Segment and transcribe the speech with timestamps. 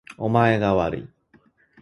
[0.17, 1.09] お前がわるい